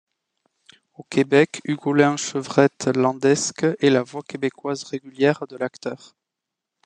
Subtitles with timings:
[0.95, 6.15] Au Québec, Hugolin Chevrette-Landesque est la voix québécoise régulière de l'acteur.